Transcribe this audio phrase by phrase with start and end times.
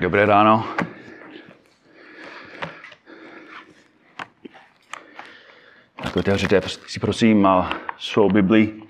[0.00, 0.64] Dobré ráno.
[6.02, 7.48] Tak otevřete si prosím
[7.98, 8.82] svou Bibli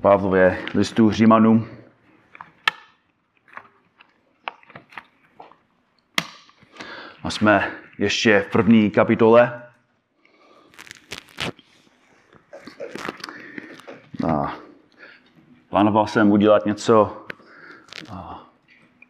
[0.00, 1.68] Pavlově listu Římanům.
[7.22, 9.62] A jsme ještě v první kapitole.
[14.28, 14.54] A
[15.68, 17.25] plánoval jsem udělat něco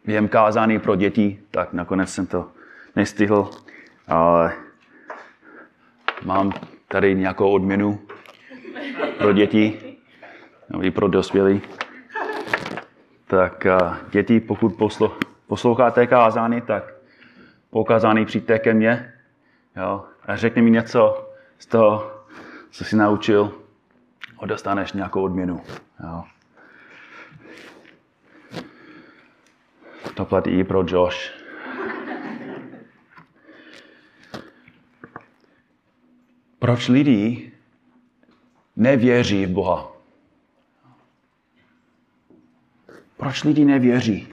[0.07, 2.49] během kázání pro děti, tak nakonec jsem to
[2.95, 3.49] nestihl,
[4.07, 4.53] ale
[6.25, 6.53] mám
[6.87, 7.99] tady nějakou odměnu
[9.17, 9.95] pro děti,
[10.69, 11.61] no i pro dospělí.
[13.27, 13.67] Tak
[14.09, 14.69] děti, pokud
[15.47, 16.93] posloucháte kázání, tak
[17.69, 19.13] po kázání přijďte ke mně
[19.75, 21.29] jo, a řekni mi něco
[21.59, 22.11] z toho,
[22.71, 23.53] co jsi naučil
[24.39, 25.61] a dostaneš nějakou odměnu.
[26.03, 26.23] Jo.
[30.17, 31.31] To platí i pro Josh.
[36.59, 37.51] Proč lidi
[38.75, 39.91] nevěří v Boha?
[43.17, 44.27] Proč lidi nevěří?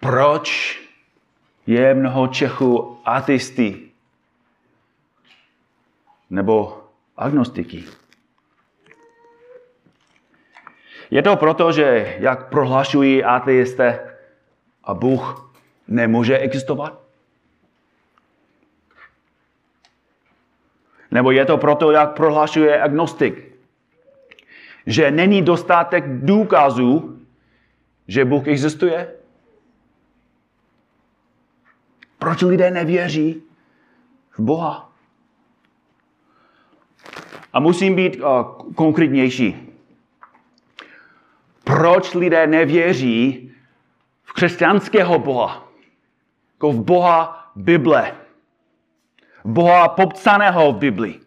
[0.00, 0.78] Proč
[1.66, 3.90] je mnoho Čechů ateisty
[6.30, 8.01] nebo agnostiky?
[11.12, 14.16] Je to proto, že jak prohlašují ateisté,
[14.84, 15.52] a Bůh
[15.88, 17.00] nemůže existovat?
[21.10, 23.52] Nebo je to proto, jak prohlašuje agnostik,
[24.86, 27.20] že není dostatek důkazů,
[28.08, 29.12] že Bůh existuje?
[32.18, 33.42] Proč lidé nevěří
[34.30, 34.92] v Boha?
[37.52, 39.71] A musím být uh, konkrétnější
[41.64, 43.52] proč lidé nevěří
[44.22, 45.68] v křesťanského Boha,
[46.52, 48.16] jako v Boha Bible,
[49.44, 51.20] Boha popsaného v Bibli.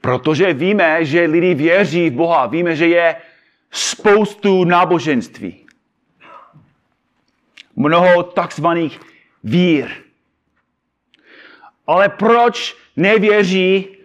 [0.00, 3.16] Protože víme, že lidi věří v Boha, víme, že je
[3.70, 5.66] spoustu náboženství.
[7.76, 9.00] Mnoho takzvaných
[9.44, 9.88] vír.
[11.86, 13.96] Ale proč nevěří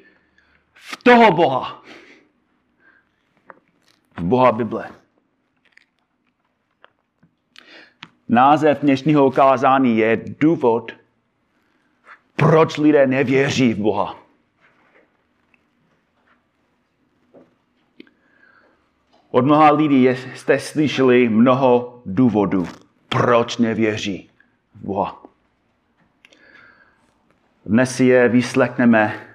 [0.73, 1.76] v toho Boha?
[4.17, 4.89] V Boha Bible.
[8.29, 10.91] Název dnešního kázání je důvod,
[12.35, 14.15] proč lidé nevěří v Boha.
[19.31, 22.67] Od mnoha lidí jste slyšeli mnoho důvodů,
[23.09, 24.29] proč nevěří
[24.75, 25.23] v Boha.
[27.65, 29.27] Dnes si je vyslechneme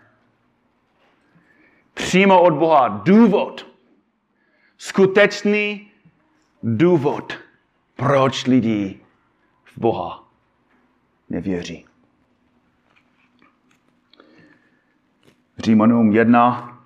[1.94, 3.71] přímo od Boha důvod,
[4.82, 5.91] skutečný
[6.62, 7.32] důvod,
[7.94, 9.00] proč lidi
[9.65, 10.28] v Boha
[11.28, 11.87] nevěří.
[15.59, 16.84] Římanům 1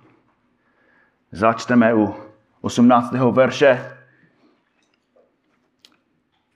[1.31, 2.15] začteme u
[2.61, 3.11] 18.
[3.31, 3.97] verše.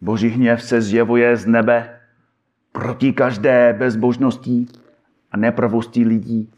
[0.02, 2.02] Boží hněv se zjevuje z nebe
[2.72, 4.66] proti každé bezbožnosti
[5.31, 6.53] a nepravosti lidí,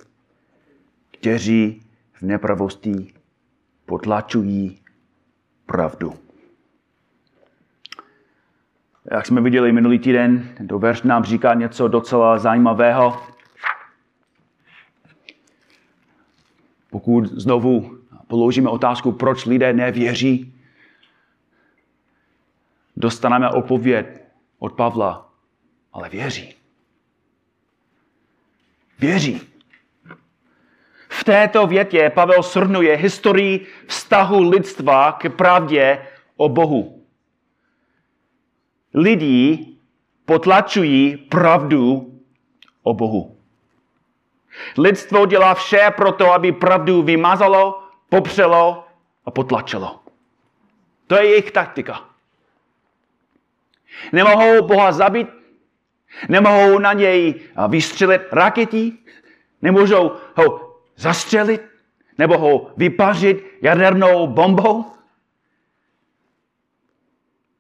[1.12, 3.14] kteří v nepravosti
[3.86, 4.80] potlačují
[5.66, 6.14] pravdu.
[9.12, 13.24] Jak jsme viděli minulý týden, tento verš nám říká něco docela zajímavého.
[16.90, 20.56] Pokud znovu položíme otázku, proč lidé nevěří,
[22.98, 24.08] dostaneme odpověď
[24.60, 25.34] od Pavla,
[25.94, 26.56] ale věří.
[29.00, 29.53] Věří.
[31.24, 36.08] V této větě Pavel shrnuje historii vztahu lidstva k pravdě
[36.38, 37.06] o Bohu.
[38.94, 39.68] Lidi
[40.26, 42.12] potlačují pravdu
[42.84, 43.38] o Bohu.
[44.78, 48.84] Lidstvo dělá vše pro to, aby pravdu vymazalo, popřelo
[49.26, 50.00] a potlačilo.
[51.08, 52.06] To je jejich taktika.
[54.12, 55.28] Nemohou Boha zabít,
[56.30, 58.92] nemohou na něj vystřelit rakety,
[59.62, 61.62] nemůžou ho zastřelit
[62.18, 64.86] nebo ho vypařit jadernou bombou?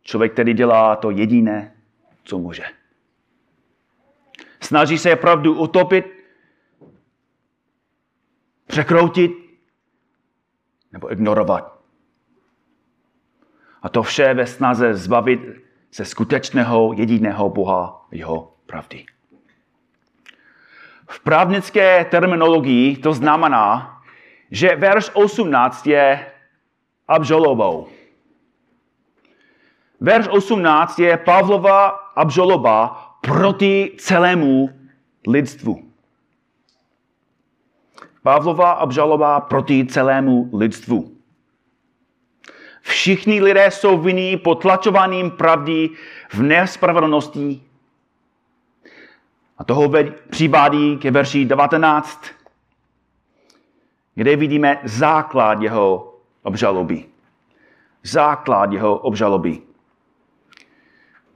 [0.02, 1.76] Člověk tedy dělá to jediné,
[2.24, 2.64] co může.
[4.62, 6.06] Snaží se pravdu utopit,
[8.68, 9.32] překroutit
[10.92, 11.80] nebo ignorovat.
[13.82, 15.40] A to vše ve snaze zbavit
[15.92, 19.06] se skutečného jediného Boha jeho pravdy.
[21.14, 24.02] V právnické terminologii to znamená,
[24.50, 26.26] že verš 18 je
[27.06, 27.88] obžalobou.
[30.02, 32.78] Verš 18 je Pavlova obžaloba
[33.22, 34.70] proti celému
[35.28, 35.86] lidstvu.
[38.24, 41.14] Pavlova obžaloba proti celému lidstvu.
[42.82, 45.90] Všichni lidé jsou vinní potlačovaným pravdy
[46.34, 47.73] v nespravedlnosti.
[49.58, 49.92] A toho
[50.30, 52.26] přivádí ke verši 19,
[54.16, 57.06] kde vidíme základ jeho obžaloby.
[58.04, 59.62] Základ jeho obžaloby.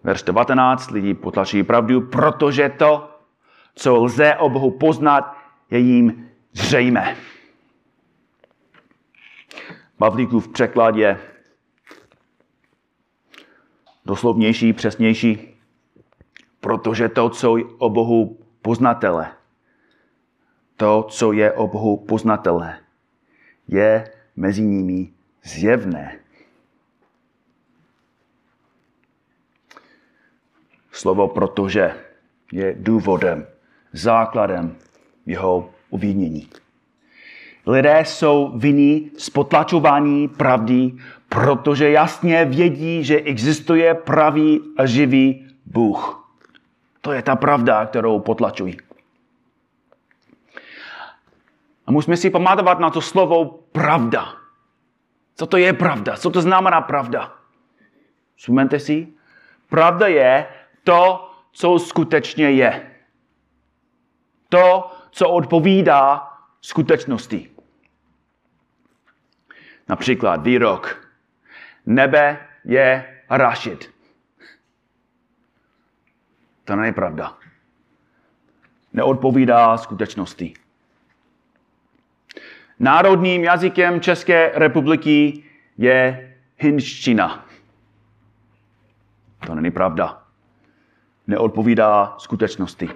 [0.04, 3.20] Verš 19, lidi potlačují pravdu, protože to,
[3.76, 5.38] co lze o Bohu poznat,
[5.72, 7.18] je jim zřejmé.
[9.98, 11.20] Pavlíkův překlad je
[14.06, 15.57] doslovnější, přesnější,
[16.68, 19.32] protože to, co je o Bohu poznatele,
[20.76, 22.84] to, co je o Bohu poznatele,
[23.68, 25.10] je mezi nimi
[25.44, 26.20] zjevné.
[30.92, 31.96] Slovo protože
[32.52, 33.48] je důvodem,
[33.94, 34.76] základem
[35.26, 36.50] jeho uvinění.
[37.68, 40.92] Lidé jsou vinní z potlačování pravdy,
[41.30, 46.27] protože jasně vědí, že existuje pravý a živý Bůh.
[47.08, 48.78] To je ta pravda, kterou potlačují.
[51.86, 54.36] A musíme si pamatovat na to slovo pravda.
[55.36, 56.18] Co to je pravda?
[56.18, 57.34] Co to znamená pravda?
[58.36, 59.08] Vzpomeňte si?
[59.70, 60.48] Pravda je
[60.84, 62.92] to, co skutečně je.
[64.50, 66.28] To, co odpovídá
[66.62, 67.52] skutečnosti.
[69.88, 71.08] Například výrok.
[71.86, 73.97] Nebe je Rašid.
[76.68, 77.38] To není pravda.
[78.94, 80.54] Neodpovídá skutečnosti.
[82.80, 85.44] Národním jazykem České republiky
[85.78, 87.46] je hinština.
[89.46, 90.24] To není pravda.
[91.28, 92.90] Neodpovídá skutečnosti.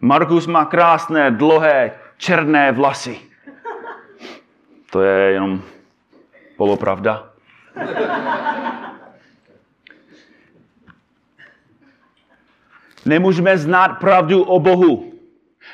[0.00, 3.20] Markus má krásné, dlouhé, černé vlasy.
[4.90, 5.62] To je jenom
[6.56, 7.30] polopravda.
[13.04, 15.12] Nemůžeme znát pravdu o Bohu.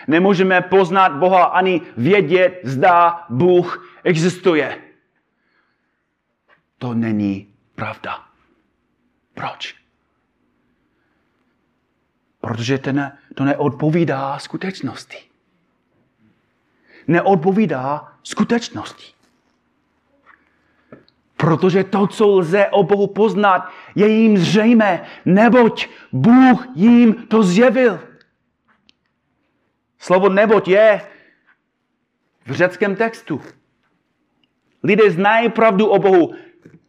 [0.09, 4.83] Nemůžeme poznat Boha ani vědět, zda Bůh existuje.
[6.79, 8.25] To není pravda.
[9.35, 9.75] Proč?
[12.41, 15.17] Protože to, ne, to neodpovídá skutečnosti.
[17.07, 19.13] Neodpovídá skutečnosti.
[21.37, 28.01] Protože to, co lze o Bohu poznat, je jim zřejmé, neboť Bůh jim to zjevil.
[29.99, 31.01] Slovo neboť je
[32.47, 33.43] v řeckém textu.
[34.83, 36.35] Lidé znají pravdu o Bohu.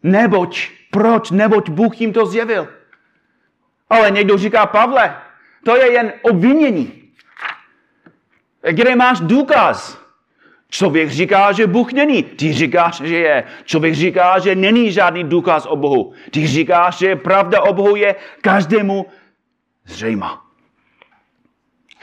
[0.04, 0.70] Neboť.
[0.92, 1.32] Proč?
[1.32, 2.68] Neboť Bůh jim to zjevil.
[3.90, 5.18] Ale někdo říká, Pavle,
[5.66, 7.14] to je jen obvinění.
[8.72, 10.01] Kde máš důkaz?
[10.72, 12.24] Člověk říká, že Bůh není.
[12.24, 13.44] Ty říkáš, že je.
[13.64, 16.14] Člověk říká, že není žádný důkaz o Bohu.
[16.32, 19.06] Ty říkáš, že pravda o Bohu je každému
[19.86, 20.46] zřejmá.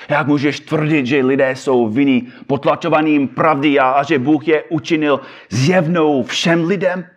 [0.08, 5.20] Jak můžeš tvrdit, že lidé jsou vinní potlačovaným pravdy a, a že Bůh je učinil
[5.50, 7.10] zjevnou všem lidem?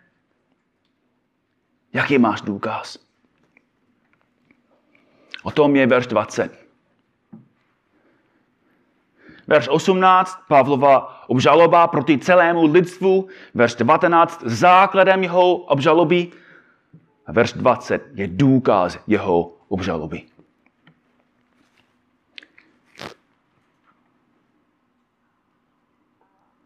[1.93, 2.97] Jaký máš důkaz?
[5.43, 6.61] O tom je verš 20.
[9.47, 13.27] Verš 18, Pavlova obžaloba proti celému lidstvu.
[13.55, 16.27] Verš 19, základem jeho obžaloby.
[17.25, 20.21] A verš 20 je důkaz jeho obžaloby.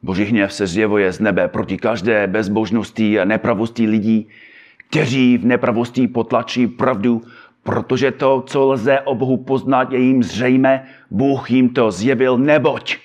[0.02, 4.30] Boží hněv se zjevuje z nebe proti každé bezbožnosti a nepravosti lidí,
[4.90, 7.22] kteří v nepravosti potlačí pravdu,
[7.64, 13.05] protože to, co lze o Bohu poznat, je jim zřejmé, Bůh jim to zjevil, neboť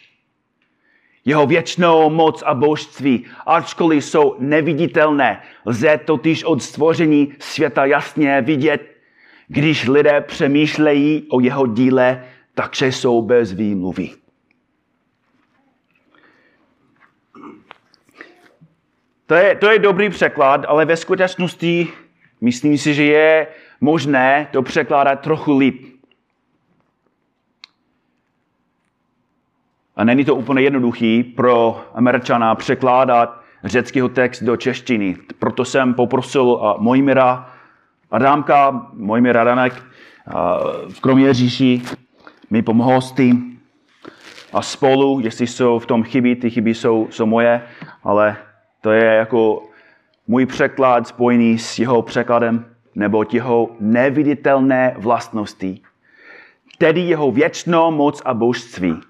[1.25, 8.97] jeho věčnou moc a božství, ačkoliv jsou neviditelné, lze totiž od stvoření světa jasně vidět,
[9.49, 12.25] když lidé přemýšlejí o jeho díle,
[12.55, 14.11] takže jsou bez výmluvy.
[19.27, 21.89] To je, to je dobrý překlad, ale ve skutečnosti
[22.41, 23.47] myslím si, že je
[23.81, 25.89] možné to překládat trochu líp.
[30.00, 35.16] A není to úplně jednoduchý pro Američana překládat řeckého text do češtiny.
[35.38, 37.50] Proto jsem poprosil Mojmira
[38.11, 39.83] Adámka, Mojmir Adamek
[40.88, 41.83] v Kroměříži
[42.50, 43.61] mi pomohl s tím.
[44.52, 47.62] A spolu, jestli jsou v tom chyby, ty chyby jsou, jsou moje,
[48.04, 48.37] ale
[48.80, 49.62] To je jako
[50.28, 52.64] můj překlad spojený s jeho překladem,
[52.95, 55.80] nebo jeho neviditelné vlastnosti,
[56.78, 59.00] tedy jeho věčnou moc a božství.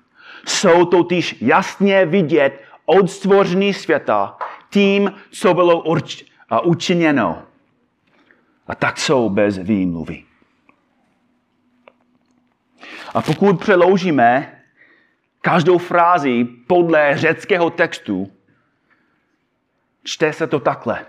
[0.47, 4.37] Jsou totiž jasně vidět od stvoření světa
[4.71, 7.43] tím, co bylo urč- a učiněno.
[8.67, 10.25] A tak jsou bez výmluvy.
[13.15, 14.61] A pokud přeloužíme
[15.41, 18.33] každou frázi podle řeckého textu,
[20.05, 21.07] čte se to takhle.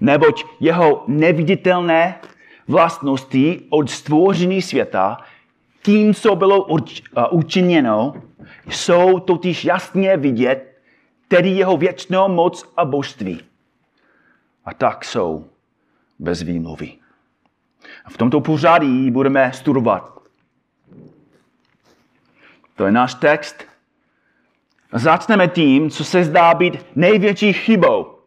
[0.00, 2.20] Neboť jeho neviditelné
[2.68, 5.18] vlastnosti od stvoření světa,
[5.86, 6.66] tím, co bylo
[7.30, 8.14] učiněno,
[8.68, 10.78] jsou totiž jasně vidět,
[11.28, 13.40] tedy jeho věčnou moc a božství.
[14.64, 15.46] A tak jsou
[16.18, 16.92] bez výmluvy.
[18.04, 20.12] A v tomto pořadí budeme studovat.
[22.76, 23.64] To je náš text.
[24.92, 28.18] Začneme tím, co se zdá být největší chybou,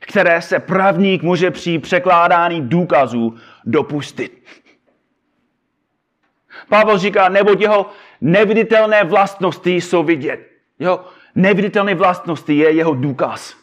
[0.00, 4.42] které se právník může při překládání důkazů dopustit.
[6.68, 7.90] Pavel říká, nebo jeho
[8.20, 10.50] neviditelné vlastnosti jsou vidět.
[10.78, 13.56] Jeho neviditelné vlastnosti je jeho důkaz.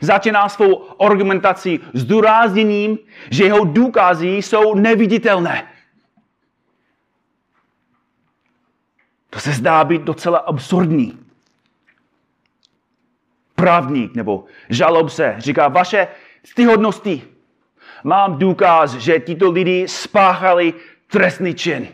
[0.00, 2.98] Začíná svou argumentací s důrazněním,
[3.30, 5.68] že jeho důkazy jsou neviditelné.
[9.30, 11.18] To se zdá být docela absurdní.
[13.54, 16.08] Právník nebo žalobce říká, vaše
[16.44, 17.22] stíhodnosti.
[18.04, 20.74] Mám důkaz, že tito lidi spáchali
[21.06, 21.88] trestný čin.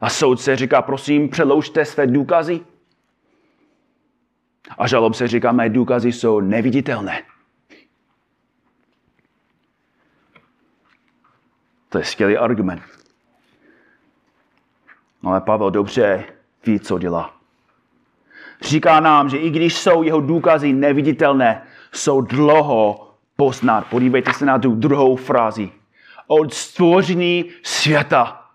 [0.00, 2.60] A soudce říká, prosím, přeloužte své důkazy.
[4.78, 7.22] A žalobce říká, mé důkazy jsou neviditelné.
[11.88, 12.82] To je skvělý argument.
[15.22, 16.24] Ale Pavel dobře
[16.66, 17.36] ví, co dělá.
[18.62, 23.86] Říká nám, že i když jsou jeho důkazy neviditelné, jsou dlouho poznat.
[23.90, 25.70] Podívejte se na tu druhou frázi.
[26.26, 28.50] Od stvoření světa.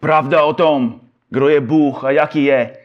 [0.00, 1.00] Pravda o tom,
[1.30, 2.78] kdo je Bůh a jaký je,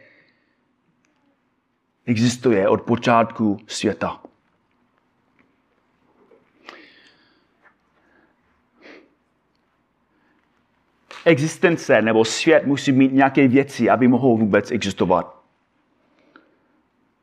[2.06, 4.20] existuje od počátku světa.
[11.24, 15.40] Existence nebo svět musí mít nějaké věci, aby mohl vůbec existovat.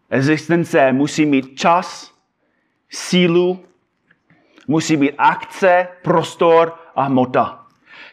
[0.09, 2.13] Existence musí mít čas,
[2.89, 3.65] sílu,
[4.67, 7.65] musí mít akce, prostor a hmota.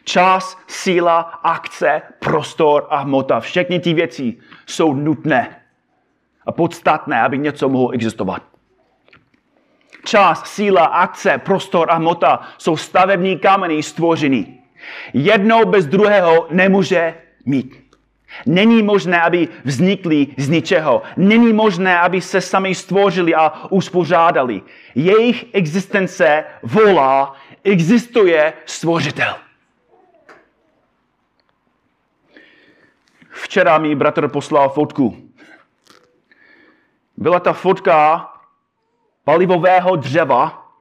[0.03, 3.39] Čas, síla, akce, prostor a hmota.
[3.39, 5.61] Všechny ty věci jsou nutné
[6.45, 8.43] a podstatné, aby něco mohlo existovat.
[10.05, 14.61] Čas, síla, akce, prostor a hmota jsou stavební kameny stvoření.
[15.13, 17.13] Jednou bez druhého nemůže
[17.45, 17.84] mít.
[18.45, 21.01] Není možné, aby vznikli z ničeho.
[21.17, 24.61] Není možné, aby se sami stvořili a uspořádali.
[24.95, 29.35] Jejich existence volá, existuje stvořitel.
[33.29, 35.17] Včera mi bratr poslal fotku.
[37.17, 38.29] Byla ta fotka
[39.23, 40.71] palivového dřeva,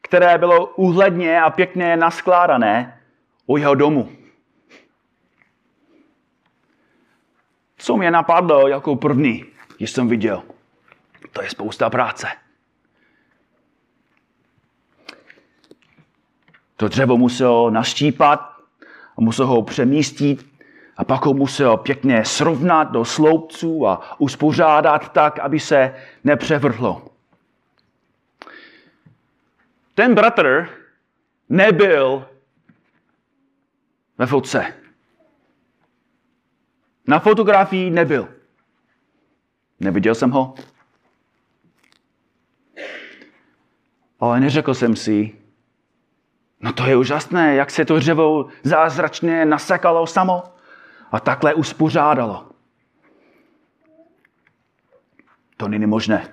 [0.00, 3.00] které bylo úhledně a pěkně naskládané
[3.46, 4.15] u jeho domu.
[7.96, 9.44] Mě napadlo jako první,
[9.76, 10.42] když jsem viděl?
[11.32, 12.26] To je spousta práce.
[16.76, 18.40] To dřevo musel naštípat
[19.18, 20.46] a musel ho přemístit
[20.96, 27.10] a pak ho musel pěkně srovnat do sloupců a uspořádat tak, aby se nepřevrhlo.
[29.94, 30.68] Ten bratr
[31.48, 32.28] nebyl
[34.18, 34.85] ve fotce.
[37.06, 38.28] Na fotografii nebyl.
[39.80, 40.54] Neviděl jsem ho.
[44.20, 45.38] Ale neřekl jsem si,
[46.60, 50.42] no to je úžasné, jak se to dřevo zázračně nasekalo samo
[51.12, 52.46] a takhle uspořádalo.
[55.56, 56.28] To není možné.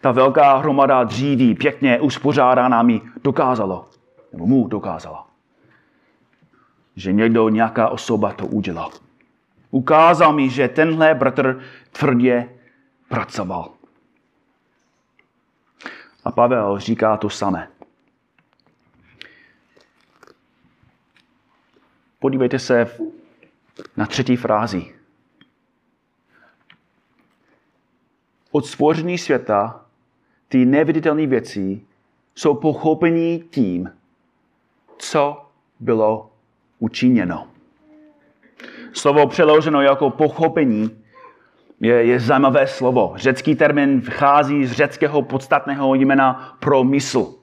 [0.00, 3.88] Ta velká hromada dříví, pěkně uspořádaná mi dokázalo,
[4.32, 5.31] nebo mu dokázala
[6.96, 8.90] že někdo, nějaká osoba to udělal.
[9.70, 11.60] Ukázal mi, že tenhle bratr
[11.92, 12.48] tvrdě
[13.08, 13.72] pracoval.
[16.24, 17.68] A Pavel říká to samé.
[22.18, 22.98] Podívejte se
[23.96, 24.94] na třetí frázi.
[28.50, 29.86] Od stvoření světa
[30.48, 31.86] ty neviditelné věci
[32.34, 33.92] jsou pochopení tím,
[34.98, 35.46] co
[35.80, 36.31] bylo
[36.82, 37.46] učiněno.
[38.92, 40.90] Slovo přeloženo jako pochopení
[41.80, 43.12] je, je zajímavé slovo.
[43.16, 47.34] Řecký termín vchází z řeckého podstatného jména pro mysl.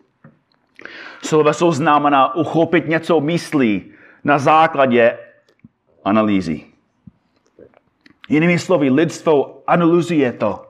[1.24, 3.92] Slova jsou znamená uchopit něco myslí
[4.24, 5.18] na základě
[6.04, 6.64] analýzy.
[8.30, 10.66] Jinými slovy, lidstvo analyzuje to,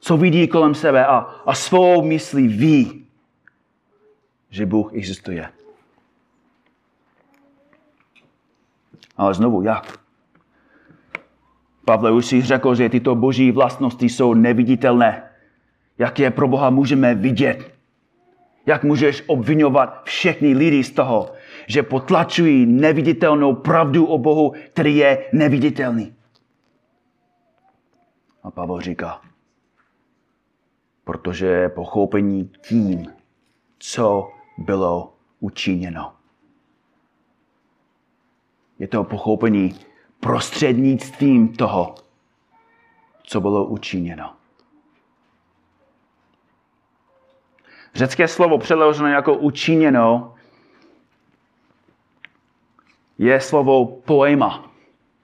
[0.00, 1.16] co vidí kolem sebe a,
[1.46, 3.06] a svou myslí ví,
[4.50, 5.53] že Bůh existuje.
[9.16, 9.98] Ale znovu, jak?
[11.84, 15.22] Pavle už si řekl, že tyto boží vlastnosti jsou neviditelné.
[15.98, 17.74] Jak je pro Boha můžeme vidět?
[18.66, 21.32] Jak můžeš obvinovat všechny lidi z toho,
[21.66, 26.14] že potlačují neviditelnou pravdu o Bohu, který je neviditelný?
[28.42, 29.20] A Pavel říká,
[31.04, 33.06] protože pochopení tím,
[33.78, 34.28] co
[34.58, 36.12] bylo učiněno.
[38.78, 39.80] Je to pochopení
[40.20, 41.94] prostřednictvím toho,
[43.22, 44.32] co bylo učiněno.
[47.94, 50.34] Řecké slovo přeloženo jako učiněno
[53.18, 54.70] je slovo poema.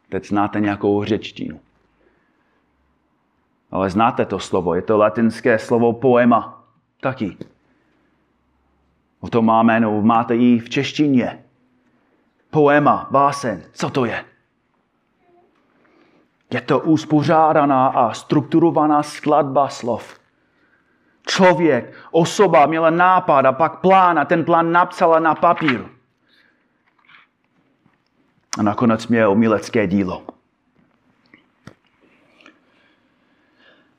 [0.09, 1.61] Teď znáte nějakou řečtinu.
[3.71, 6.65] Ale znáte to slovo, je to latinské slovo poema.
[7.01, 7.37] Taky.
[9.21, 11.45] O to máme, no máte i v češtině.
[12.51, 14.25] Poema, básen, co to je?
[16.51, 20.21] Je to uspořádaná a strukturovaná skladba slov.
[21.27, 25.85] Člověk, osoba měla nápad a pak plán a ten plán napsala na papír.
[28.59, 30.23] A nakonec měl umělecké dílo.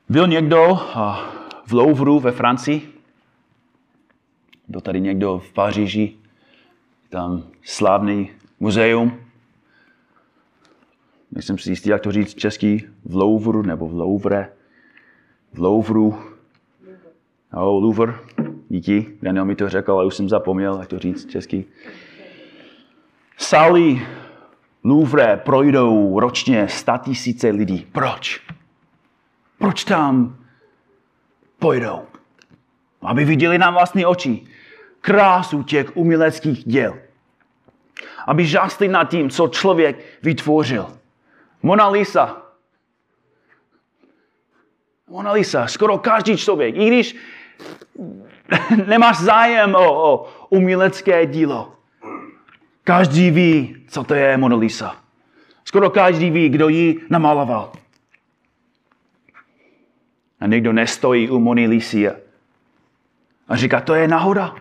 [0.08, 0.80] Byl někdo
[1.66, 3.02] v Louvru ve Francii?
[4.68, 6.16] Byl tady někdo v Paříži?
[7.08, 8.30] Tam slavný
[8.62, 9.18] muzeum.
[11.32, 12.86] Nejsem si jistý, jak to říct český.
[13.04, 14.52] V Louvru nebo v Louvre.
[15.52, 16.18] V Louvru.
[17.52, 18.14] Oh, Louvre.
[18.68, 19.18] Díky.
[19.22, 21.64] Daniel mi to řekl, ale už jsem zapomněl, jak to říct český.
[23.38, 24.06] Sály
[24.84, 26.66] Louvre projdou ročně
[27.04, 27.86] tisíce lidí.
[27.92, 28.40] Proč?
[29.58, 30.36] Proč tam
[31.58, 32.02] pojdou?
[33.00, 34.46] Aby viděli na vlastní oči
[35.00, 36.98] krásu těch uměleckých děl.
[38.26, 40.98] Aby žásli nad tím, co člověk vytvořil.
[41.62, 42.42] Mona Lisa.
[45.08, 47.16] Mona Lisa, skoro každý člověk, i když
[48.86, 51.76] nemáš zájem o, o umělecké dílo,
[52.84, 54.96] každý ví, co to je Mona Lisa.
[55.64, 57.72] Skoro každý ví, kdo ji namaloval.
[60.40, 62.10] A někdo nestojí u Mona Lisy
[63.48, 64.54] a říká, to je náhoda.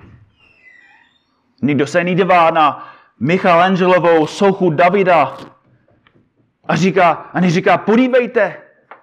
[1.62, 2.91] Nikdo se nedívá na
[3.24, 5.38] Michelangelovou sochu Davida
[6.64, 8.58] a říká, a neříká, podívejte,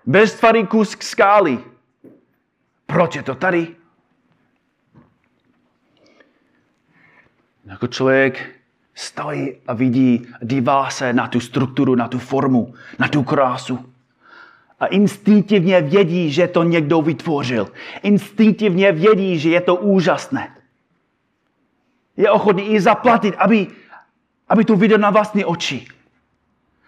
[0.07, 1.59] beztvarý kus k skály.
[2.87, 3.69] Proč je to tady?
[7.65, 8.51] Jako člověk
[8.95, 13.93] stojí a vidí, dívá se na tu strukturu, na tu formu, na tu krásu.
[14.81, 17.73] A instinktivně vědí, že to někdo vytvořil.
[18.03, 20.57] Instinktivně vědí, že je to úžasné.
[22.17, 23.67] Je ochotný i zaplatit, aby,
[24.49, 25.87] aby to viděl na vlastní oči.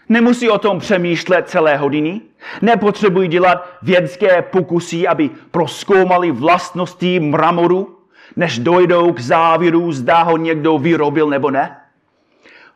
[0.09, 2.21] Nemusí o tom přemýšlet celé hodiny.
[2.63, 7.97] Nepotřebují dělat vědecké pokusy, aby proskoumali vlastnosti mramoru,
[8.37, 11.77] než dojdou k závěru, zda ho někdo vyrobil nebo ne.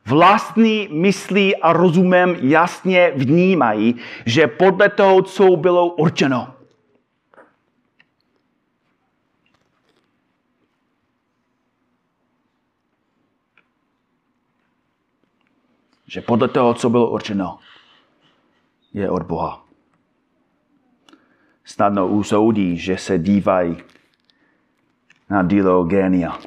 [0.06, 3.94] Vlastní myslí a rozumem jasně vnímají,
[4.26, 6.53] že podle toho, co bylo určeno,
[16.06, 17.58] že podle toho, co bylo určeno,
[18.92, 19.64] je od Boha.
[21.64, 23.76] Snadno usoudí, že se dívají
[25.30, 26.38] na dílo genia.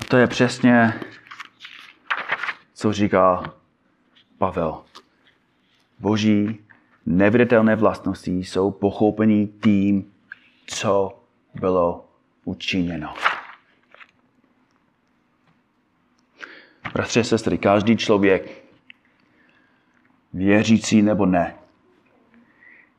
[0.00, 1.00] A to je přesně,
[2.74, 3.54] co říká
[4.38, 4.82] Pavel.
[5.98, 6.60] Boží
[7.06, 10.12] neviditelné vlastnosti jsou pochopení tím,
[10.66, 11.20] co
[11.54, 12.08] bylo
[12.44, 13.14] učiněno.
[16.92, 18.64] Bratře, sestry, každý člověk,
[20.32, 21.54] věřící nebo ne,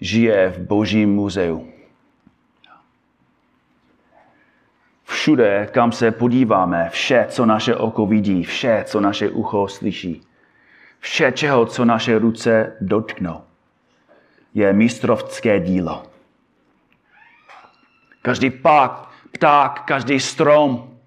[0.02, 1.72] žije v božím muzeu.
[5.04, 10.22] Všude, kam se podíváme, vše, co naše oko vidí, vše, co naše ucho slyší,
[11.00, 13.42] vše, čeho, co naše ruce dotknou,
[14.54, 16.04] je mistrovské dílo.
[18.22, 20.98] Každý pák, pták, každý strom,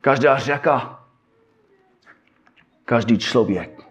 [0.00, 1.03] každá řeka,
[2.84, 3.84] každý člověk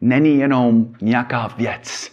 [0.00, 2.12] není jenom nějaká věc.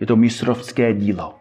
[0.00, 1.38] Je to mistrovské dílo.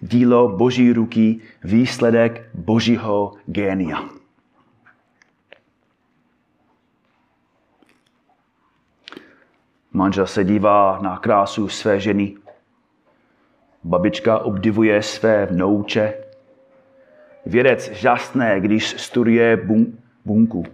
[0.00, 4.08] Dílo Boží ruky, výsledek Božího génia.
[9.92, 12.36] Manžel se dívá na krásu své ženy.
[13.84, 16.23] Babička obdivuje své vnouče.
[17.46, 19.92] Vědec žasné, když studuje bun-
[20.24, 20.64] bunku.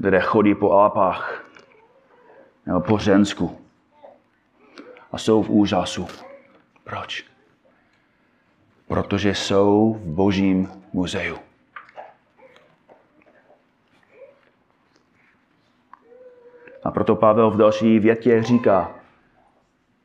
[0.00, 1.44] Lidé chodí po Alpách
[2.66, 3.60] nebo po Řensku
[5.12, 6.06] a jsou v úžasu.
[6.84, 7.24] Proč?
[8.88, 11.38] Protože jsou v Božím muzeu.
[16.84, 18.94] A proto Pavel v další větě říká,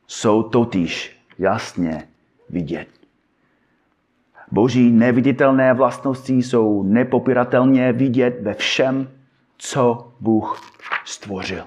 [0.06, 2.11] jsou totiž jasně
[2.52, 2.88] vidět.
[4.50, 9.10] Boží neviditelné vlastnosti jsou nepopiratelně vidět ve všem,
[9.58, 10.60] co Bůh
[11.04, 11.64] stvořil.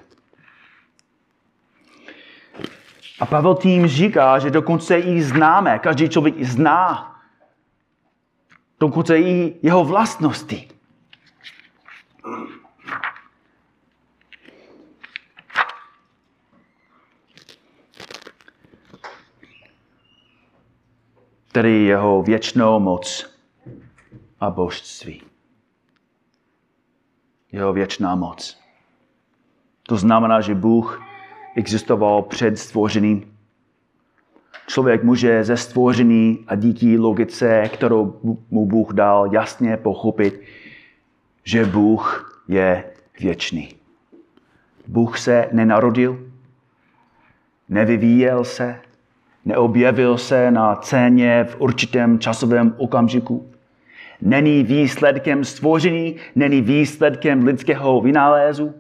[3.19, 7.15] A Pavel tím říká, že dokonce i známe, každý člověk zná
[8.79, 10.74] dokonce i jeho vlastnosti.
[21.55, 23.35] Tedy jeho věčnou moc
[24.39, 25.21] a božství.
[27.51, 28.59] Jeho věčná moc.
[29.83, 31.01] To znamená, že Bůh
[31.55, 33.37] existoval před stvořením.
[34.67, 38.19] Člověk může ze stvoření a díky logice, kterou
[38.51, 40.41] mu Bůh dal, jasně pochopit,
[41.43, 43.75] že Bůh je věčný.
[44.87, 46.31] Bůh se nenarodil,
[47.69, 48.81] nevyvíjel se,
[49.45, 53.51] neobjevil se na céně v určitém časovém okamžiku.
[54.21, 58.73] Není výsledkem stvoření, není výsledkem lidského vynálézu,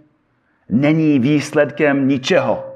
[0.69, 2.75] není výsledkem ničeho.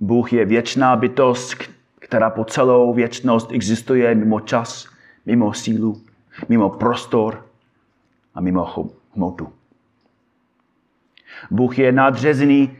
[0.00, 1.54] Bůh je věčná bytost,
[1.98, 4.88] která po celou věčnost existuje mimo čas,
[5.26, 6.00] mimo sílu,
[6.48, 7.46] mimo prostor
[8.34, 9.52] a mimo hmotu.
[11.50, 12.76] Bůh je nadřezený,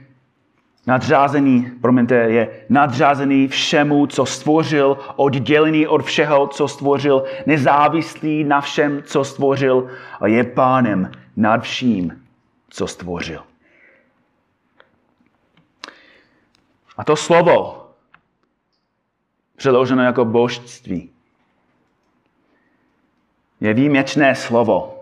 [0.88, 9.02] nadřázený, promiňte, je nadřázený všemu, co stvořil, oddělený od všeho, co stvořil, nezávislý na všem,
[9.02, 12.24] co stvořil a je pánem nad vším,
[12.70, 13.42] co stvořil.
[16.96, 17.86] A to slovo,
[19.56, 21.10] přeloženo jako božství,
[23.60, 24.97] je výjimečné slovo.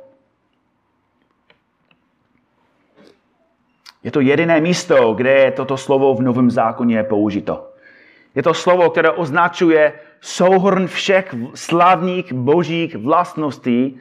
[4.07, 7.73] Je to jediné místo, kde je toto slovo v Novém zákoně použito.
[8.35, 14.01] Je to slovo, které označuje souhrn všech slavných božích vlastností,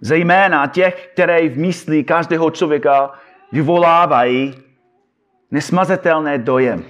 [0.00, 3.12] zejména těch, které v mysli každého člověka
[3.52, 4.54] vyvolávají
[5.50, 6.84] nesmazatelné dojem.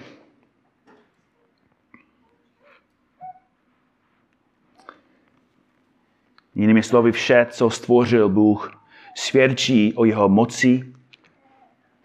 [6.54, 8.70] Jinými slovy, vše, co stvořil Bůh,
[9.14, 10.99] svědčí o jeho moci,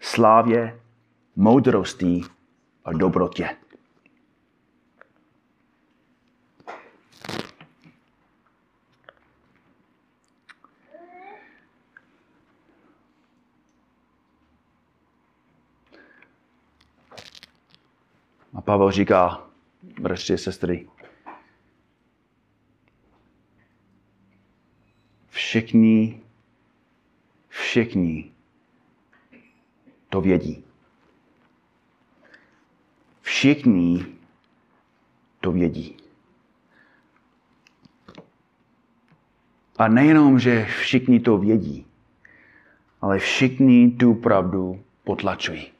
[0.00, 0.80] slávě,
[1.36, 2.20] moudrosti
[2.84, 3.56] a dobrotě.
[18.54, 19.46] A Pavel říká,
[20.00, 20.88] bratři a sestry,
[25.28, 26.20] všichni,
[27.48, 28.35] všichni
[30.16, 30.64] to vědí.
[33.20, 34.06] Všichni
[35.40, 35.96] to vědí.
[39.78, 41.86] A nejenom, že všichni to vědí,
[43.00, 45.72] ale všichni tu pravdu potlačují.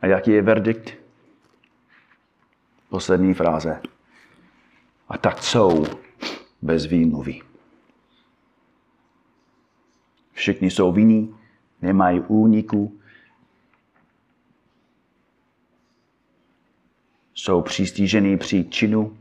[0.00, 0.94] A jaký je verdikt?
[2.88, 3.80] Poslední fráze.
[5.08, 5.84] A tak jsou
[6.62, 7.51] bez výmluvy.
[10.42, 11.34] Všichni jsou vinní,
[11.82, 12.98] nemají úniku,
[17.34, 19.16] jsou přistížení při činu,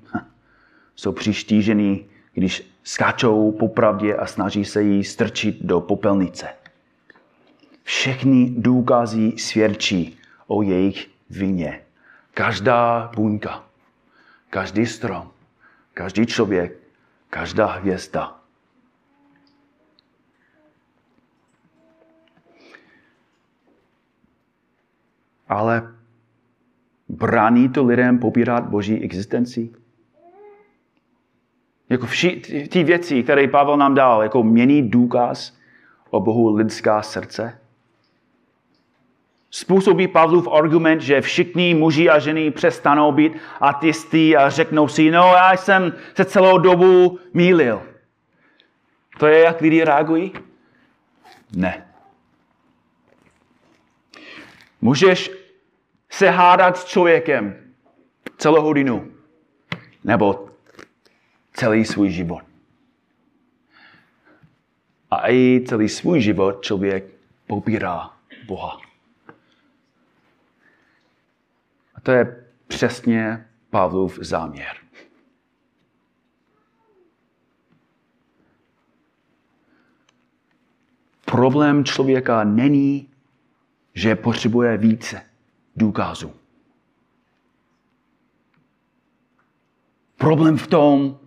[0.96, 6.48] jsou přištížení, když skáčou po pravdě a snaží se jí strčit do popelnice.
[7.84, 11.82] Všechny důkazy svědčí o jejich vině.
[12.34, 13.64] Každá buňka,
[14.50, 15.32] každý strom,
[15.94, 16.78] každý člověk,
[17.30, 18.41] každá hvězda.
[25.52, 25.94] Ale
[27.10, 29.70] brání to lidem popírat boží existenci?
[31.90, 35.58] Jako vši, ty věci, které Pavel nám dal, jako mění důkaz
[36.10, 37.58] o Bohu lidská srdce?
[39.50, 45.34] Způsobí Pavlův argument, že všichni muži a ženy přestanou být ateisty a řeknou si, no
[45.36, 47.82] já jsem se celou dobu mýlil.
[49.20, 50.34] To je, jak lidi reagují?
[51.56, 51.88] Ne.
[54.82, 55.41] Můžeš
[56.12, 57.74] se hádat s člověkem
[58.38, 59.12] celou hodinu
[60.04, 60.50] nebo
[61.54, 62.42] celý svůj život.
[65.12, 67.06] A i celý svůj život člověk
[67.48, 68.14] popírá
[68.46, 68.82] Boha.
[71.96, 74.78] A to je přesně Pavlův záměr.
[81.26, 83.10] Problém člověka není,
[83.94, 85.31] že potřebuje více
[85.76, 86.32] důkazů.
[90.18, 91.20] Problém v tom,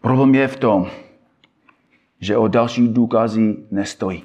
[0.00, 0.90] problém je v tom,
[2.20, 4.24] že o další důkazy nestojí.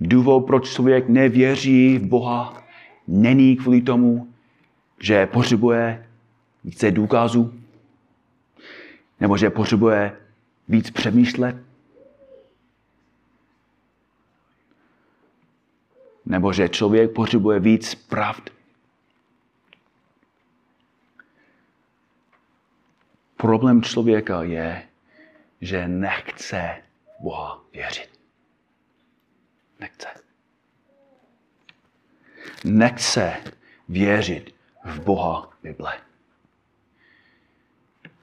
[0.00, 2.62] Důvod, proč člověk nevěří v Boha,
[3.06, 4.34] není kvůli tomu,
[5.00, 6.06] že potřebuje
[6.64, 7.54] více důkazů,
[9.20, 10.25] nebo že potřebuje
[10.68, 11.56] víc přemýšlet,
[16.26, 18.50] nebo že člověk potřebuje víc pravd.
[23.36, 24.88] Problém člověka je,
[25.60, 26.82] že nechce
[27.20, 28.20] Boha věřit.
[29.80, 30.08] Nechce.
[32.64, 33.36] Nechce
[33.88, 36.00] věřit v Boha Bible.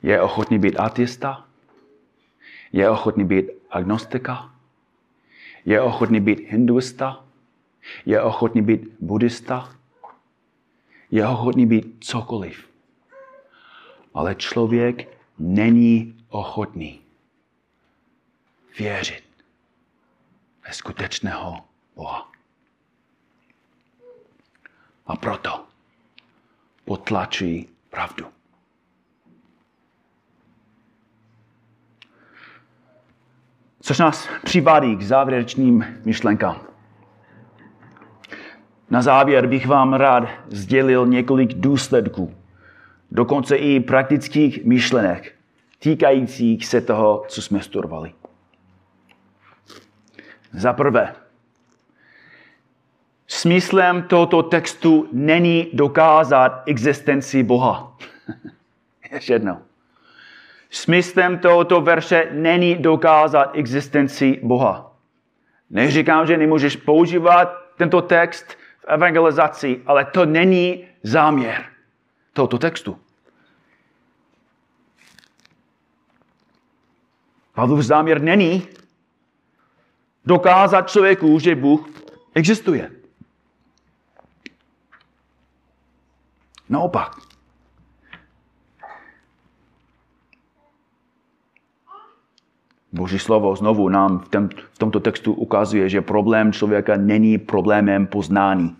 [0.03, 1.47] Je ochotný být ateista?
[2.73, 4.55] Je ochotný být agnostika?
[5.65, 7.25] Je ochotný být hinduista?
[8.05, 9.75] Je ochotný být buddhista?
[11.11, 12.69] Je ochotný být cokoliv.
[14.13, 17.01] Ale člověk není ochotný
[18.79, 19.23] věřit
[20.67, 22.31] ve skutečného Boha.
[25.05, 25.65] A proto
[26.85, 28.42] potlačují pravdu.
[33.85, 36.61] Což nás přivádí k závěrečným myšlenkám.
[38.89, 42.35] Na závěr bych vám rád sdělil několik důsledků,
[43.11, 45.35] dokonce i praktických myšlenek,
[45.79, 48.13] týkajících se toho, co jsme studovali.
[50.53, 51.15] Za prvé,
[53.27, 57.97] smyslem tohoto textu není dokázat existenci Boha.
[59.13, 59.57] Ještě jednou.
[60.73, 64.95] Smyslem tohoto verše není dokázat existenci Boha.
[65.69, 68.45] Neříkám, že nemůžeš používat tento text
[68.79, 71.65] v evangelizaci, ale to není záměr
[72.33, 72.99] tohoto textu.
[77.53, 78.67] Pavlův záměr není
[80.25, 81.89] dokázat člověku, že Bůh
[82.33, 82.91] existuje.
[86.69, 87.32] Naopak.
[92.93, 98.07] Boží slovo znovu nám v, tom, v tomto textu ukazuje, že problém člověka není problémem
[98.07, 98.75] poznání.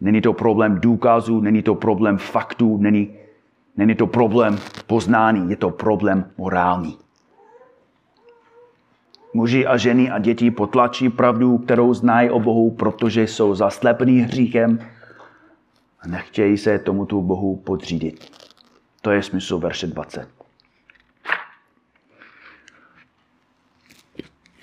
[0.00, 3.08] Není to problém důkazů, není to problém faktů, není,
[3.76, 6.98] není to problém poznání, je to problém morální.
[9.34, 14.78] Muži a ženy a děti potlačí pravdu, kterou znají o Bohu, protože jsou zaslepení hříchem
[16.00, 18.30] a nechtějí se tomuto Bohu podřídit.
[19.02, 20.37] To je smysl verše 20.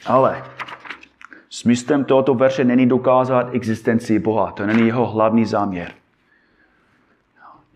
[0.06, 0.44] Ale
[1.50, 4.52] smyslem tohoto verše není dokázat existenci Boha.
[4.52, 5.94] To není jeho hlavní záměr.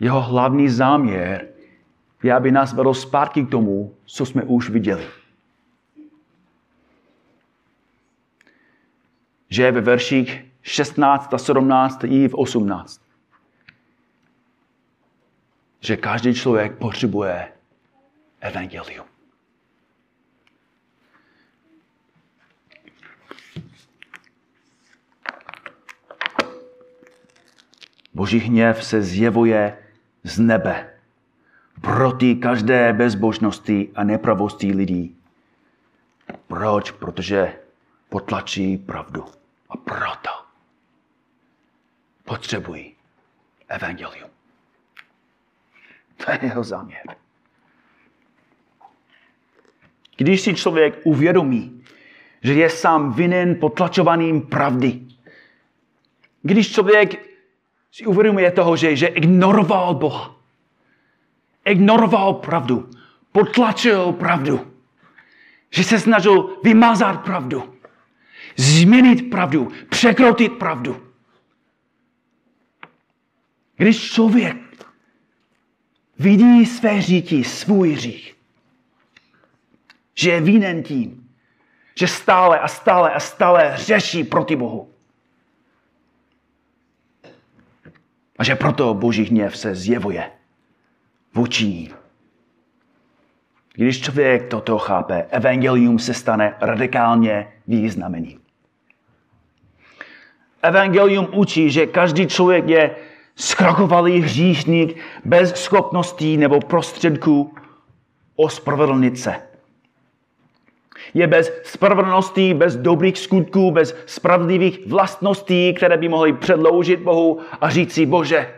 [0.00, 1.48] Jeho hlavní záměr
[2.22, 5.06] je, aby nás vedl zpátky k tomu, co jsme už viděli.
[9.48, 13.02] Že je ve verších 16 a 17 i v 18.
[15.80, 17.52] Že každý člověk potřebuje
[18.40, 19.09] evangelium.
[28.20, 29.78] Boží hněv se zjevuje
[30.22, 30.90] z nebe
[31.80, 35.16] proti každé bezbožnosti a nepravosti lidí.
[36.46, 36.90] Proč?
[36.90, 37.56] Protože
[38.08, 39.24] potlačí pravdu.
[39.70, 40.30] A proto
[42.24, 42.94] potřebují
[43.68, 44.30] evangelium.
[46.16, 47.02] To je jeho záměr.
[50.16, 51.84] Když si člověk uvědomí,
[52.42, 55.00] že je sám vinen potlačovaným pravdy.
[56.42, 57.29] Když člověk
[57.92, 60.36] si uvědomuje toho, že, že ignoroval Boha,
[61.64, 62.90] ignoroval pravdu,
[63.32, 64.72] potlačil pravdu,
[65.70, 67.74] že se snažil vymazat pravdu,
[68.56, 71.06] změnit pravdu, překrotit pravdu.
[73.76, 74.56] Když člověk
[76.18, 78.36] vidí své hříky, svůj hřích,
[80.14, 81.28] že je vinen tím,
[81.94, 84.94] že stále a stále a stále řeší proti Bohu.
[88.40, 90.30] A že proto boží hněv se zjevuje
[91.34, 91.90] vůči ní.
[93.74, 98.40] Když člověk toto chápe, evangelium se stane radikálně význameným.
[100.62, 102.96] Evangelium učí, že každý člověk je
[103.36, 107.54] skrokovalý hříšník bez schopností nebo prostředků
[108.36, 109.49] ospravedlnit se.
[111.14, 117.70] Je bez spravedlnosti, bez dobrých skutků, bez spravedlivých vlastností, které by mohly předloužit Bohu a
[117.70, 118.54] říct si, Bože,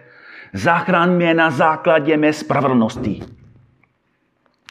[0.52, 3.22] zachraň mě na základě mé spravedlnosti.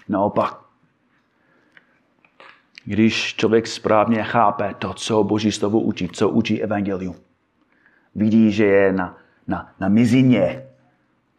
[0.10, 0.58] Naopak,
[2.86, 7.16] když člověk správně chápe to, co Boží slovo učí, co učí Evangelium,
[8.16, 10.66] vidí, že je na, na, na mizině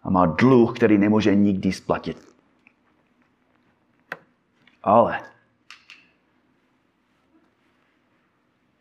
[0.02, 2.28] a má dluh, který nemůže nikdy splatit.
[4.82, 5.20] Ale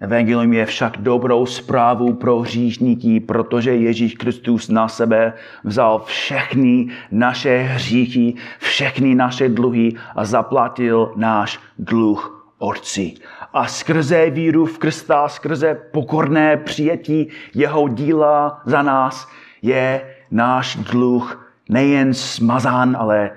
[0.01, 5.33] Evangelium je však dobrou zprávou pro hříšníky, protože Ježíš Kristus na sebe
[5.63, 13.13] vzal všechny naše hříchy, všechny naše dluhy a zaplatil náš dluh Otci.
[13.53, 19.27] A skrze víru v Krista, skrze pokorné přijetí jeho díla za nás
[19.61, 23.31] je náš dluh nejen smazán, ale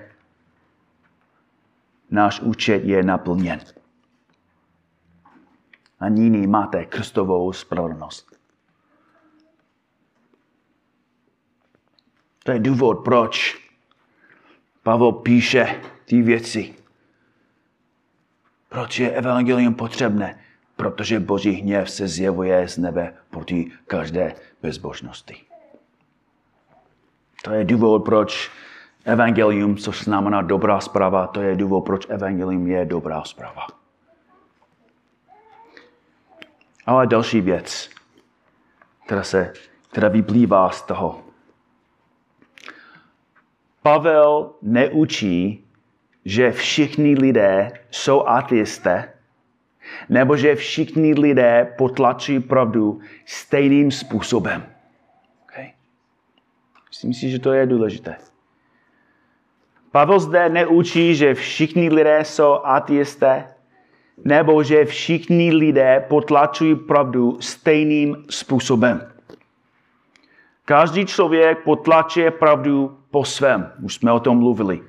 [2.10, 3.60] náš účet je naplněn
[6.04, 8.36] a nyní máte krstovou spravedlnost.
[12.44, 13.58] To je důvod, proč
[14.82, 16.74] Pavel píše ty věci.
[18.68, 20.40] Proč je evangelium potřebné?
[20.76, 25.36] Protože boží hněv se zjevuje z nebe proti každé bezbožnosti.
[27.44, 28.50] To je důvod, proč
[29.04, 33.83] evangelium, což znamená dobrá zpráva, to je důvod, proč evangelium je dobrá zpráva.
[36.86, 37.90] Ale další věc,
[39.06, 39.52] která, se,
[39.90, 41.24] která vyplývá z toho.
[43.82, 45.66] Pavel neučí,
[46.24, 49.12] že všichni lidé jsou ateisté,
[50.08, 54.66] nebo že všichni lidé potlačují pravdu stejným způsobem.
[55.42, 55.70] Okay?
[56.88, 58.16] Myslím si, že to je důležité.
[59.90, 63.53] Pavel zde neučí, že všichni lidé jsou ateisté,
[64.24, 69.06] nebo že všichni lidé potlačují pravdu stejným způsobem.
[70.64, 73.70] Každý člověk potlačuje pravdu po svém.
[73.82, 74.80] Už jsme o tom mluvili.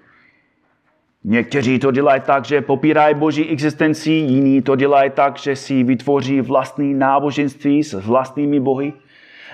[1.24, 6.42] Někteří to dělají tak, že popírají boží existenci, jiní to dělají tak, že si vytvoří
[6.42, 8.94] vlastní náboženství s vlastními bohy.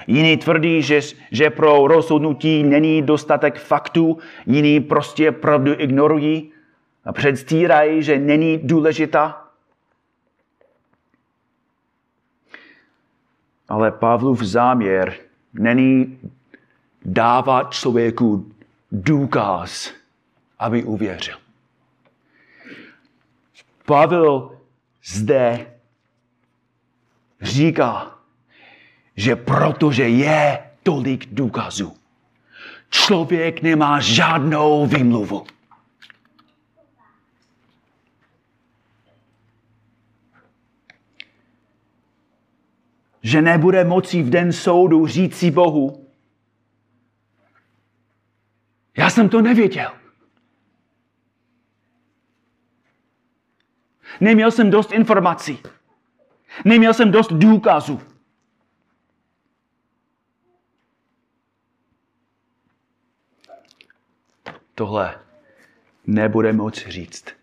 [0.07, 0.99] Jiní tvrdí, že,
[1.31, 6.51] že pro rozhodnutí není dostatek faktů, jiní prostě pravdu ignorují
[7.05, 9.40] a předstírají, že není důležitá.
[13.71, 15.13] Ale Pavlův záměr
[15.53, 16.19] není
[17.05, 18.51] dávat člověku
[18.91, 19.91] důkaz,
[20.59, 21.37] aby uvěřil.
[23.85, 24.51] Pavel
[25.05, 25.71] zde
[27.41, 28.15] říká,
[29.15, 31.93] že protože je tolik důkazů,
[32.89, 35.45] člověk nemá žádnou výmluvu.
[43.21, 46.07] Že nebude moci v den soudu říci Bohu,
[48.97, 49.91] já jsem to nevěděl.
[54.19, 55.59] Neměl jsem dost informací.
[56.65, 58.01] Neměl jsem dost důkazů.
[64.75, 65.19] Tohle
[66.07, 67.40] nebude moci říct.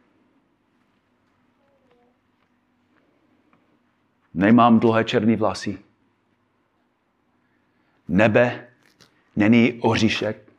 [4.39, 5.79] Nemám dlouhé černé vlasy.
[8.09, 8.69] Nebe
[9.37, 10.53] není oříšek.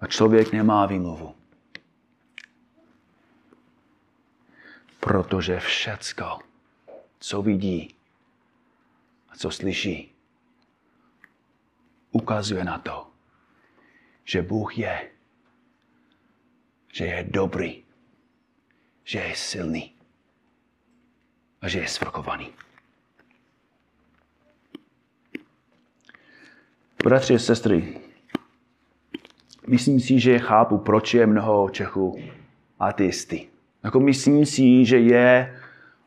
[0.00, 1.34] A člověk nemá výmluvu.
[5.00, 6.38] Protože všecko,
[7.18, 7.94] co vidí
[9.28, 10.14] a co slyší,
[12.10, 13.06] ukazuje na to,
[14.24, 15.10] že Bůh je
[16.92, 17.84] že je dobrý,
[19.10, 19.92] že je silný
[21.62, 22.48] a že je svrchovaný.
[27.04, 28.00] Bratři a sestry,
[29.66, 32.22] myslím si, že chápu, proč je mnoho Čechů
[32.78, 33.48] ateisty.
[33.84, 35.58] Jako myslím si, že je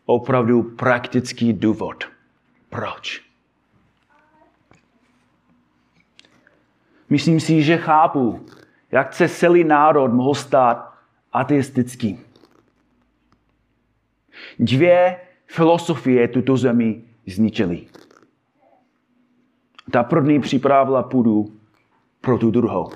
[0.06, 2.04] opravdu praktický důvod.
[2.70, 3.22] Proč?
[7.10, 8.46] Myslím si, že chápu,
[8.92, 10.94] jak se celý národ mohl stát
[11.34, 12.33] ateistický.
[14.60, 17.88] Dvě filosofie tuto zemi zničily.
[19.92, 21.60] Ta první připravila půdu
[22.22, 22.92] pro tu druhou.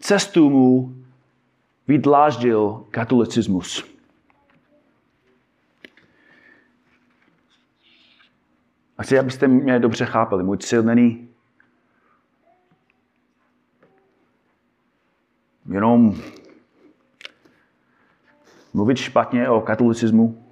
[0.00, 0.94] Cestu mu
[1.88, 3.92] vydláždil katolicismus.
[8.98, 10.44] A chci, abyste mě dobře chápali.
[10.44, 11.31] Můj cíl není
[15.72, 16.14] jenom
[18.72, 20.44] mluvit špatně o katolicismu,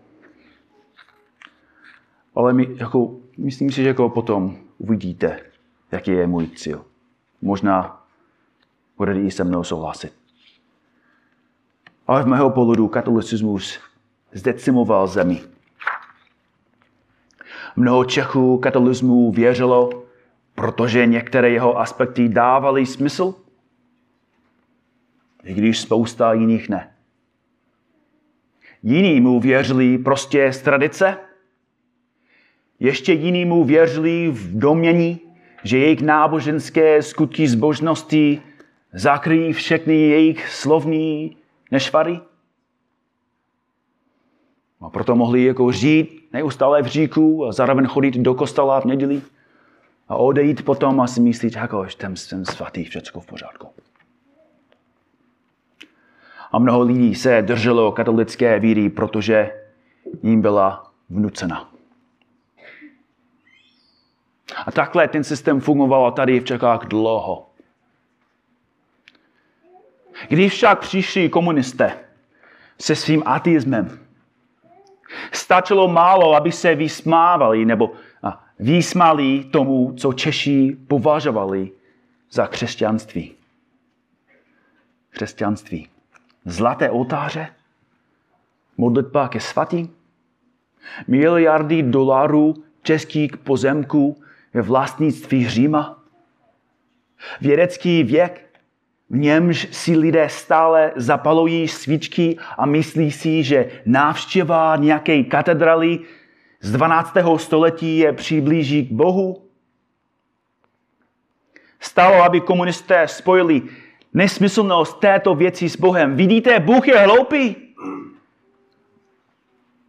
[2.34, 5.40] ale my, jako, myslím si, že jako potom uvidíte,
[5.92, 6.84] jaký je můj cíl.
[7.42, 8.04] Možná
[8.96, 10.12] budete i se mnou souhlasit.
[12.06, 13.78] Ale v mého pohledu katolicismus
[14.32, 15.40] zdecimoval zemi.
[17.76, 19.90] Mnoho Čechů katolismu věřilo,
[20.54, 23.34] protože některé jeho aspekty dávaly smysl,
[25.44, 26.90] i když spousta jiných ne.
[28.82, 31.16] Jiní mu věřili prostě z tradice,
[32.80, 35.20] ještě jiní mu věřili v domění,
[35.64, 38.42] že jejich náboženské skutky zbožnosti
[38.92, 41.36] zakryjí všechny jejich slovní
[41.70, 42.20] nešvary.
[44.80, 49.22] A proto mohli jako žít neustále v říku a zároveň chodit do kostela v neděli
[50.08, 53.68] a odejít potom a si myslet, jako, ten jsem svatý, všechno v pořádku.
[56.52, 59.50] A mnoho lidí se drželo katolické víry, protože
[60.22, 61.70] jim byla vnucena.
[64.66, 67.46] A takhle ten systém fungoval tady v Čechách dlouho.
[70.28, 71.98] Když však přišli komunisté
[72.78, 73.98] se svým ateismem,
[75.32, 77.92] stačilo málo, aby se vysmávali nebo
[78.58, 81.70] vysmali tomu, co Češi považovali
[82.30, 83.34] za křesťanství.
[85.10, 85.89] Křesťanství.
[86.44, 87.48] Zlaté oltáře,
[88.76, 89.94] modlitba ke svatým,
[91.08, 94.22] miliardy dolarů českých pozemků
[94.54, 96.02] ve vlastnictví Říma,
[97.40, 98.46] vědecký věk,
[99.10, 105.98] v němž si lidé stále zapalují svíčky a myslí si, že návštěva nějaké katedraly
[106.60, 107.12] z 12.
[107.36, 109.42] století je přiblíží k Bohu.
[111.80, 113.62] Stalo, aby komunisté spojili
[114.14, 116.16] nesmyslnost této věci s Bohem.
[116.16, 117.56] Vidíte, Bůh je hloupý.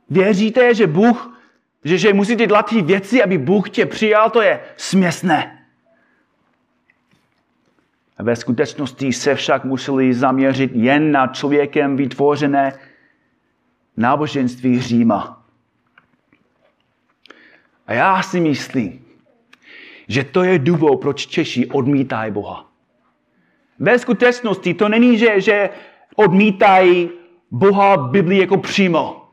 [0.09, 1.39] Věříte, že Bůh,
[1.83, 5.65] že, že musíte dělat ty věci, aby Bůh tě přijal, to je směsné.
[8.19, 12.79] Ve skutečnosti se však museli zaměřit jen na člověkem vytvořené
[13.97, 15.45] náboženství Říma.
[17.87, 19.05] A já si myslím,
[20.07, 22.70] že to je důvod, proč Češi odmítají Boha.
[23.81, 25.69] Ve skutečnosti to není, že, že
[26.15, 27.09] odmítají
[27.51, 29.29] Boha Biblii jako přímo.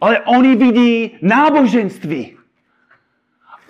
[0.00, 2.36] Ale oni vidí náboženství.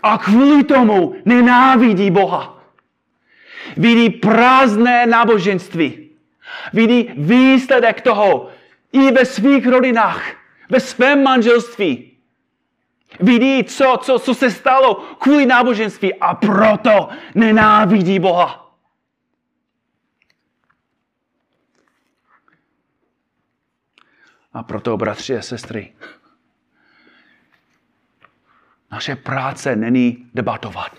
[0.03, 2.61] A kvůli tomu nenávidí Boha
[3.76, 6.11] vidí prázdné náboženství.
[6.72, 8.48] Vidí výsledek toho
[8.92, 10.22] i ve svých rodinách,
[10.70, 12.12] ve svém manželství.
[13.20, 18.69] Vidí, co, co, co se stalo kvůli náboženství a proto nenávidí Boha.
[24.53, 25.92] A proto, bratři a sestry,
[28.90, 30.92] naše práce není debatovat.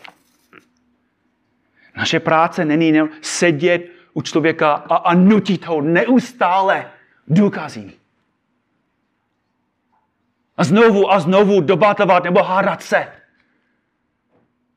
[1.95, 6.91] Naše práce není sedět u člověka a, a nutit ho neustále
[7.28, 7.91] důkazí.
[10.58, 13.20] A znovu a znovu debatovat nebo hádat se.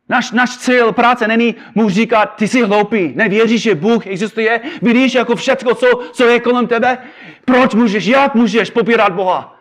[0.08, 5.14] Naš, naš cíl práce není mu říkat, ty jsi hloupý, nevěříš, že Bůh existuje, vidíš
[5.14, 6.98] jako všechno, co, co je kolem tebe,
[7.44, 9.60] proč můžeš, jak můžeš popírat Boha.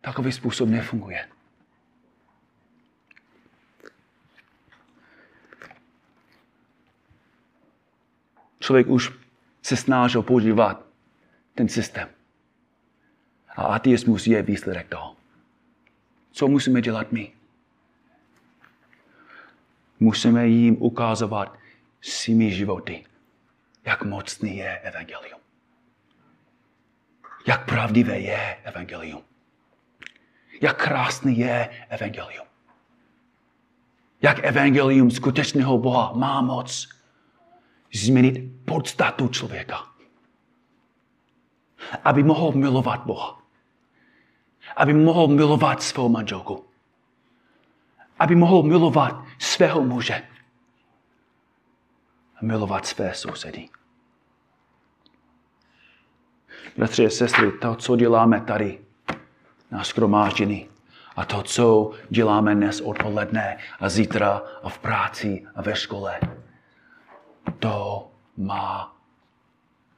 [0.00, 1.24] Takový způsob nefunguje.
[8.66, 9.12] člověk už
[9.62, 10.86] se snažil používat
[11.54, 12.08] ten systém.
[13.56, 15.16] A ateismus je výsledek toho.
[16.32, 17.32] Co musíme dělat my?
[20.00, 21.58] Musíme jim ukazovat
[22.00, 23.04] svými životy,
[23.84, 25.40] jak mocný je evangelium.
[27.46, 29.22] Jak pravdivé je evangelium.
[30.60, 32.46] Jak krásný je evangelium.
[34.22, 36.88] Jak evangelium skutečného Boha má moc
[37.94, 39.86] změnit podstatu člověka.
[42.04, 43.42] Aby mohl milovat Boha.
[44.76, 46.65] Aby mohl milovat svou manželku.
[48.18, 50.22] Aby mohl milovat svého muže.
[52.36, 53.68] A milovat své sousedy.
[56.76, 58.80] Bratři a sestry, to, co děláme tady
[59.70, 60.68] na skromáždění,
[61.16, 66.20] a to, co děláme dnes odpoledne a zítra a v práci a ve škole,
[67.58, 68.96] to má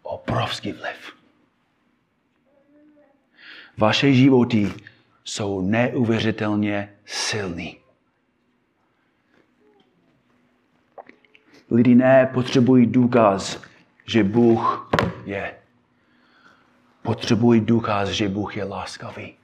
[0.02, 1.16] obrovský vliv.
[3.78, 4.74] Vaše životy
[5.24, 7.78] jsou neuvěřitelně silný.
[11.70, 13.62] Lidi nepotřebují důkaz,
[14.06, 14.90] že Bůh
[15.24, 15.54] je.
[17.02, 19.34] Potřebují důkaz, že Bůh je láskavý.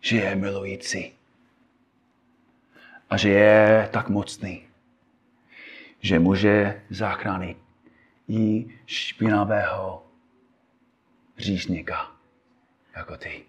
[0.00, 1.12] Že je milující.
[3.10, 4.62] A že je tak mocný,
[6.00, 7.58] že může zachránit
[8.28, 10.06] i špinavého
[11.38, 12.12] říšníka,
[12.96, 13.44] jako ty,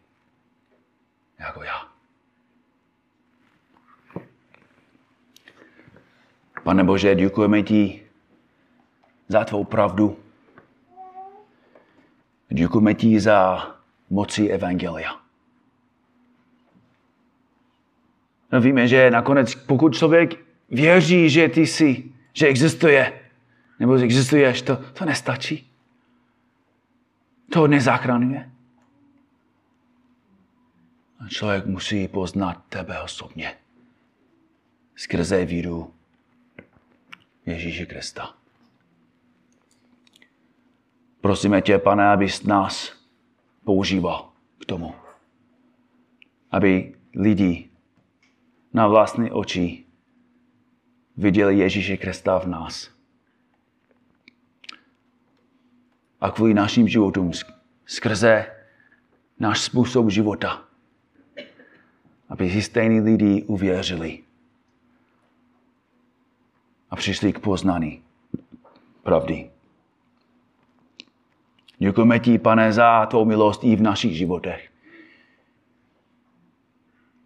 [1.39, 1.88] jako já.
[6.63, 8.03] Pane Bože, děkujeme ti
[9.27, 10.19] za tvou pravdu.
[12.49, 13.67] Děkujeme ti za
[14.09, 15.21] moci Evangelia.
[18.51, 23.19] No víme, že nakonec, pokud člověk věří, že ty jsi, že existuje,
[23.79, 25.71] nebo že existuješ, to, to nestačí.
[27.51, 28.51] To nezachraňuje.
[31.29, 33.53] Člověk musí poznat tebe osobně.
[34.95, 35.93] Skrze víru
[37.49, 38.35] Ježíše Krista.
[41.21, 42.93] Prosíme tě, pane, abys nás
[43.63, 44.31] používal
[44.61, 44.95] k tomu,
[46.51, 47.69] aby lidi
[48.73, 49.85] na vlastní oči
[51.17, 52.91] viděli Ježíše Krista v nás.
[56.21, 57.31] A kvůli našim životům,
[57.85, 58.45] skrze
[59.39, 60.65] náš způsob života,
[62.29, 64.28] aby si stejní lidi uvěřili
[66.91, 68.01] a přišli k poznání
[69.03, 69.49] pravdy.
[71.77, 74.69] Děkujeme ti, pane, za tvou milost i v našich životech.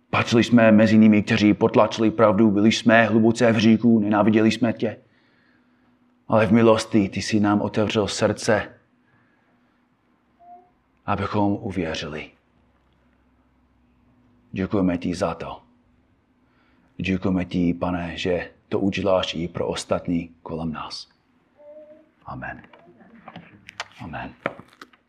[0.10, 4.98] Patřili jsme mezi nimi, kteří potlačili pravdu, byli jsme hluboce v říku, nenáviděli jsme tě.
[6.28, 8.70] Ale v milosti ty si nám otevřel srdce,
[11.06, 12.32] abychom uvěřili.
[14.52, 15.62] Děkujeme ti za to.
[16.98, 21.08] Děkujeme ti, pane, že to uděláš i pro ostatní kolem nás.
[22.26, 22.62] Amen.
[24.02, 24.34] Amen.